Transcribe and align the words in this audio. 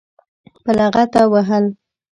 په 0.63 0.71
لغته 0.77 1.21
وهل. 1.31 1.65